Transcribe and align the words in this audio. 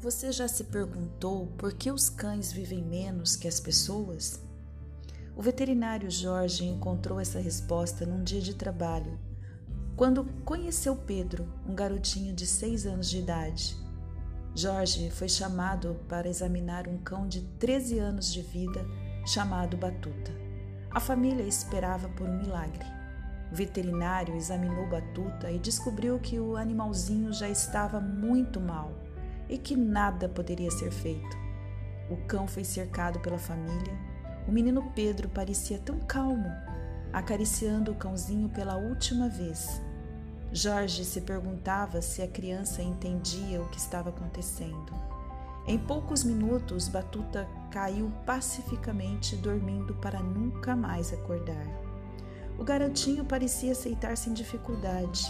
Você 0.00 0.32
já 0.32 0.48
se 0.48 0.64
perguntou 0.64 1.48
por 1.58 1.72
que 1.74 1.90
os 1.90 2.08
cães 2.08 2.52
vivem 2.52 2.82
menos 2.82 3.36
que 3.36 3.46
as 3.46 3.60
pessoas? 3.60 4.40
O 5.36 5.42
veterinário 5.42 6.10
Jorge 6.10 6.64
encontrou 6.64 7.20
essa 7.20 7.38
resposta 7.38 8.06
num 8.06 8.24
dia 8.24 8.40
de 8.40 8.54
trabalho, 8.54 9.18
quando 9.96 10.24
conheceu 10.44 10.96
Pedro, 10.96 11.46
um 11.68 11.74
garotinho 11.74 12.34
de 12.34 12.46
seis 12.46 12.86
anos 12.86 13.10
de 13.10 13.18
idade. 13.18 13.76
Jorge 14.54 15.10
foi 15.10 15.28
chamado 15.28 15.96
para 16.08 16.28
examinar 16.28 16.88
um 16.88 16.98
cão 16.98 17.28
de 17.28 17.42
13 17.58 17.98
anos 17.98 18.32
de 18.32 18.40
vida 18.40 18.84
chamado 19.26 19.76
Batuta. 19.76 20.32
A 20.90 21.00
família 21.00 21.42
esperava 21.42 22.08
por 22.08 22.28
um 22.28 22.38
milagre. 22.38 22.97
O 23.50 23.54
veterinário 23.54 24.36
examinou 24.36 24.86
Batuta 24.86 25.50
e 25.50 25.58
descobriu 25.58 26.18
que 26.18 26.38
o 26.38 26.56
animalzinho 26.56 27.32
já 27.32 27.48
estava 27.48 28.00
muito 28.00 28.60
mal 28.60 28.92
e 29.48 29.56
que 29.56 29.74
nada 29.74 30.28
poderia 30.28 30.70
ser 30.70 30.90
feito. 30.90 31.36
O 32.10 32.16
cão 32.26 32.46
foi 32.46 32.64
cercado 32.64 33.20
pela 33.20 33.38
família. 33.38 33.94
O 34.46 34.52
menino 34.52 34.92
Pedro 34.94 35.28
parecia 35.28 35.78
tão 35.78 35.98
calmo, 36.00 36.50
acariciando 37.12 37.92
o 37.92 37.94
cãozinho 37.94 38.48
pela 38.48 38.76
última 38.76 39.28
vez. 39.28 39.80
Jorge 40.52 41.04
se 41.04 41.20
perguntava 41.20 42.00
se 42.00 42.22
a 42.22 42.28
criança 42.28 42.82
entendia 42.82 43.60
o 43.60 43.68
que 43.68 43.78
estava 43.78 44.08
acontecendo. 44.08 44.92
Em 45.66 45.78
poucos 45.78 46.24
minutos, 46.24 46.88
Batuta 46.88 47.46
caiu 47.70 48.10
pacificamente, 48.24 49.36
dormindo 49.36 49.94
para 49.96 50.20
nunca 50.20 50.74
mais 50.74 51.12
acordar. 51.12 51.87
O 52.58 52.64
garotinho 52.64 53.24
parecia 53.24 53.72
aceitar 53.72 54.16
sem 54.16 54.34
dificuldade. 54.34 55.26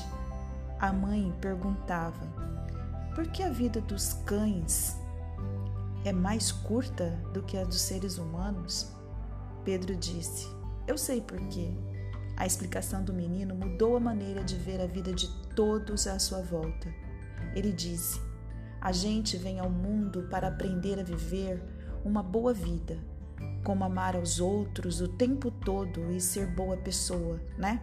A 0.81 0.93
mãe 0.93 1.33
perguntava: 1.41 2.27
por 3.19 3.27
que 3.27 3.43
a 3.43 3.51
vida 3.51 3.81
dos 3.81 4.13
cães 4.25 4.97
é 6.05 6.13
mais 6.13 6.53
curta 6.53 7.21
do 7.35 7.43
que 7.43 7.57
a 7.57 7.65
dos 7.65 7.81
seres 7.81 8.17
humanos? 8.17 8.93
Pedro 9.65 9.97
disse: 9.97 10.47
Eu 10.87 10.97
sei 10.97 11.21
por 11.21 11.37
quê. 11.49 11.69
A 12.37 12.47
explicação 12.47 13.03
do 13.03 13.13
menino 13.13 13.57
mudou 13.57 13.97
a 13.97 14.01
maneira 14.01 14.45
de 14.45 14.55
ver 14.55 14.81
a 14.81 14.87
vida 14.87 15.13
de 15.13 15.29
todos 15.57 16.07
à 16.07 16.17
sua 16.21 16.43
volta. 16.43 16.95
Ele 17.57 17.73
disse: 17.73 18.21
A 18.81 18.93
gente 18.93 19.37
vem 19.37 19.59
ao 19.59 19.69
mundo 19.69 20.29
para 20.31 20.47
aprender 20.47 21.01
a 21.01 21.03
viver 21.03 21.61
uma 22.05 22.23
boa 22.23 22.55
vida, 22.55 22.97
como 23.69 23.85
amar 23.85 24.17
aos 24.17 24.41
outros 24.41 25.03
o 25.03 25.07
tempo 25.07 25.51
todo 25.51 26.11
e 26.11 26.19
ser 26.23 26.47
boa 26.47 26.75
pessoa, 26.79 27.39
né? 27.59 27.83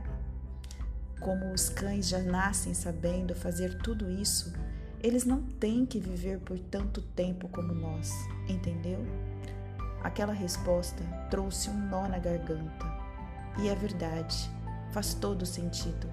Como 1.19 1.53
os 1.53 1.69
cães 1.69 2.09
já 2.09 2.17
nascem 2.17 2.73
sabendo 2.73 3.35
fazer 3.35 3.77
tudo 3.83 4.09
isso, 4.09 4.51
eles 4.99 5.25
não 5.25 5.43
têm 5.43 5.85
que 5.85 5.99
viver 5.99 6.39
por 6.39 6.57
tanto 6.57 7.03
tempo 7.03 7.47
como 7.49 7.71
nós, 7.71 8.11
entendeu? 8.49 9.05
Aquela 10.01 10.33
resposta 10.33 11.03
trouxe 11.29 11.69
um 11.69 11.87
nó 11.87 12.07
na 12.07 12.17
garganta. 12.17 12.87
E 13.59 13.69
é 13.69 13.75
verdade, 13.75 14.49
faz 14.91 15.13
todo 15.13 15.45
sentido. 15.45 16.09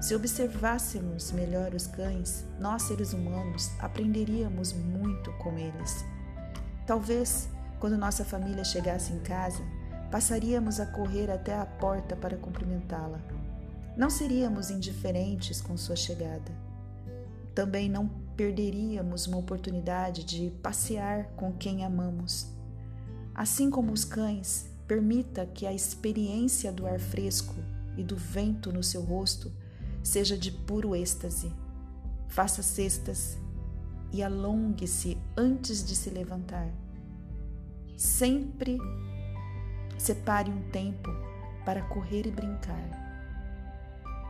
Se 0.00 0.14
observássemos 0.14 1.32
melhor 1.32 1.74
os 1.74 1.88
cães, 1.88 2.46
nós 2.60 2.82
seres 2.82 3.12
humanos 3.12 3.72
aprenderíamos 3.80 4.72
muito 4.72 5.32
com 5.32 5.58
eles. 5.58 6.04
Talvez, 6.86 7.48
quando 7.80 7.98
nossa 7.98 8.24
família 8.24 8.62
chegasse 8.62 9.12
em 9.12 9.18
casa, 9.18 9.62
passaríamos 10.12 10.78
a 10.78 10.86
correr 10.86 11.30
até 11.30 11.58
a 11.58 11.66
porta 11.66 12.14
para 12.14 12.36
cumprimentá-la. 12.36 13.18
Não 13.96 14.08
seríamos 14.08 14.70
indiferentes 14.70 15.60
com 15.60 15.76
sua 15.76 15.96
chegada 15.96 16.70
também 17.54 17.88
não 17.88 18.08
perderíamos 18.36 19.26
uma 19.26 19.36
oportunidade 19.36 20.24
de 20.24 20.50
passear 20.62 21.24
com 21.36 21.52
quem 21.52 21.84
amamos. 21.84 22.46
Assim 23.34 23.68
como 23.68 23.92
os 23.92 24.04
cães, 24.04 24.66
permita 24.86 25.46
que 25.46 25.66
a 25.66 25.72
experiência 25.72 26.72
do 26.72 26.86
ar 26.86 26.98
fresco 26.98 27.54
e 27.96 28.02
do 28.02 28.16
vento 28.16 28.72
no 28.72 28.82
seu 28.82 29.02
rosto 29.02 29.52
seja 30.02 30.38
de 30.38 30.50
puro 30.50 30.94
êxtase. 30.94 31.52
Faça 32.28 32.62
cestas 32.62 33.36
e 34.12 34.22
alongue-se 34.22 35.18
antes 35.36 35.84
de 35.84 35.94
se 35.94 36.10
levantar. 36.10 36.68
Sempre 38.00 38.78
separe 39.98 40.50
um 40.50 40.62
tempo 40.70 41.10
para 41.66 41.82
correr 41.82 42.26
e 42.26 42.30
brincar. 42.30 42.82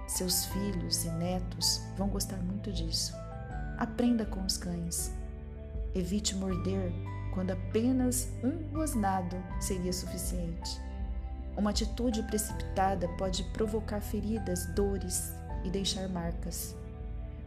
Seus 0.09 0.47
filhos 0.47 1.05
e 1.05 1.11
netos 1.11 1.81
vão 1.97 2.09
gostar 2.09 2.39
muito 2.39 2.73
disso. 2.73 3.15
Aprenda 3.79 4.27
com 4.27 4.45
os 4.45 4.57
cães. 4.57 5.13
Evite 5.95 6.35
morder 6.35 6.91
quando 7.33 7.53
apenas 7.53 8.29
um 8.43 8.77
rosnado 8.77 9.37
seria 9.61 9.93
suficiente. 9.93 10.81
Uma 11.57 11.71
atitude 11.71 12.25
precipitada 12.25 13.07
pode 13.11 13.45
provocar 13.53 14.01
feridas, 14.01 14.67
dores 14.75 15.33
e 15.63 15.71
deixar 15.71 16.09
marcas. 16.09 16.75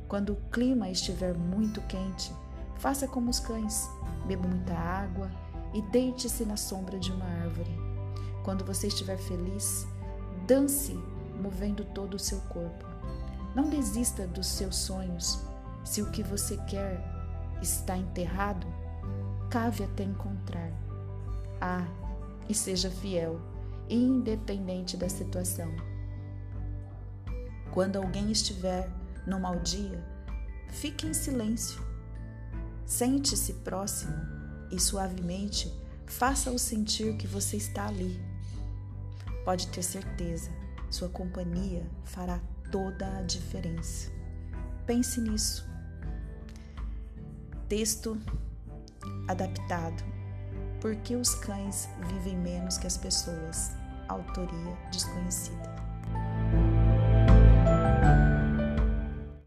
Quando 0.07 0.31
o 0.31 0.41
clima 0.53 0.89
estiver 0.89 1.33
muito 1.33 1.81
quente, 1.81 2.31
faça 2.77 3.09
como 3.09 3.29
os 3.29 3.41
cães: 3.41 3.89
beba 4.25 4.47
muita 4.47 4.73
água 4.73 5.42
e 5.73 5.81
deite-se 5.81 6.45
na 6.45 6.55
sombra 6.55 6.99
de 6.99 7.11
uma 7.11 7.25
árvore. 7.25 7.71
Quando 8.43 8.63
você 8.63 8.87
estiver 8.87 9.17
feliz, 9.17 9.87
dance 10.45 10.93
movendo 11.41 11.83
todo 11.85 12.15
o 12.15 12.19
seu 12.19 12.39
corpo. 12.41 12.85
Não 13.55 13.69
desista 13.69 14.27
dos 14.27 14.47
seus 14.47 14.75
sonhos. 14.75 15.39
Se 15.83 16.01
o 16.01 16.11
que 16.11 16.23
você 16.23 16.57
quer 16.65 17.03
está 17.61 17.97
enterrado, 17.97 18.67
cave 19.49 19.83
até 19.83 20.03
encontrar. 20.03 20.71
Ah, 21.59 21.87
e 22.47 22.53
seja 22.53 22.89
fiel, 22.89 23.39
independente 23.89 24.97
da 24.97 25.09
situação. 25.09 25.69
Quando 27.71 27.97
alguém 27.97 28.31
estiver 28.31 28.89
no 29.25 29.39
mau 29.39 29.59
dia, 29.59 30.03
fique 30.69 31.07
em 31.07 31.13
silêncio. 31.13 31.81
Sente-se 32.85 33.53
próximo 33.53 34.42
e 34.73 34.79
suavemente 34.79 35.71
faça-o 36.07 36.57
sentir 36.57 37.15
que 37.15 37.27
você 37.27 37.57
está 37.57 37.87
ali. 37.87 38.19
Pode 39.45 39.67
ter 39.67 39.83
certeza, 39.83 40.49
sua 40.89 41.09
companhia 41.09 41.85
fará 42.03 42.39
toda 42.71 43.17
a 43.17 43.21
diferença. 43.21 44.11
Pense 44.85 45.21
nisso. 45.21 45.67
Texto 47.69 48.17
adaptado. 49.27 50.03
Por 50.81 50.95
que 50.97 51.15
os 51.15 51.35
cães 51.35 51.87
vivem 52.07 52.37
menos 52.37 52.77
que 52.77 52.87
as 52.87 52.97
pessoas? 52.97 53.71
Autoria 54.07 54.77
desconhecida. 54.91 55.92